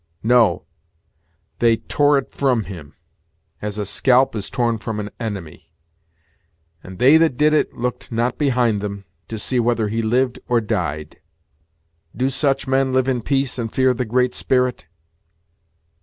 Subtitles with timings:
[0.23, 0.65] No;
[1.59, 2.95] they tore it front him,
[3.61, 5.75] as a scalp is torn from an enemy;
[6.83, 10.59] and they that did it looked not behind them, to see whether he lived or
[10.59, 11.21] died.
[12.15, 14.85] Do such men live in peace and fear the Great Spirit?"